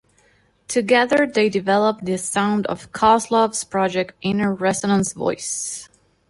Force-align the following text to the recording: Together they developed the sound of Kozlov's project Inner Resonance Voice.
Together 0.67 1.27
they 1.27 1.47
developed 1.47 2.05
the 2.05 2.17
sound 2.17 2.65
of 2.65 2.91
Kozlov's 2.91 3.63
project 3.63 4.13
Inner 4.21 4.51
Resonance 4.51 5.13
Voice. 5.13 5.89